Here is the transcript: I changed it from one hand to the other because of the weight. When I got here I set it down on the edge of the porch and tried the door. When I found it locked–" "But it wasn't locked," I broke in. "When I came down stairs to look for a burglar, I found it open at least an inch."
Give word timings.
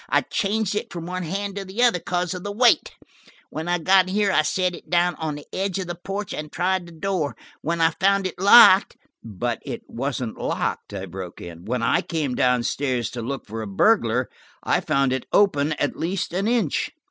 I 0.09 0.21
changed 0.21 0.73
it 0.73 0.91
from 0.91 1.05
one 1.05 1.21
hand 1.21 1.57
to 1.57 1.63
the 1.63 1.83
other 1.83 1.99
because 1.99 2.33
of 2.33 2.43
the 2.43 2.51
weight. 2.51 2.95
When 3.51 3.67
I 3.67 3.77
got 3.77 4.09
here 4.09 4.31
I 4.31 4.41
set 4.41 4.73
it 4.73 4.89
down 4.89 5.13
on 5.19 5.35
the 5.35 5.45
edge 5.53 5.77
of 5.77 5.85
the 5.85 5.93
porch 5.93 6.33
and 6.33 6.51
tried 6.51 6.87
the 6.87 6.91
door. 6.91 7.35
When 7.61 7.79
I 7.81 7.91
found 7.91 8.25
it 8.25 8.39
locked–" 8.39 8.97
"But 9.23 9.59
it 9.63 9.83
wasn't 9.87 10.39
locked," 10.39 10.91
I 10.91 11.05
broke 11.05 11.39
in. 11.39 11.65
"When 11.65 11.83
I 11.83 12.01
came 12.01 12.33
down 12.33 12.63
stairs 12.63 13.11
to 13.11 13.21
look 13.21 13.45
for 13.45 13.61
a 13.61 13.67
burglar, 13.67 14.27
I 14.63 14.79
found 14.79 15.13
it 15.13 15.27
open 15.31 15.73
at 15.73 15.95
least 15.95 16.33
an 16.33 16.47
inch." 16.47 16.89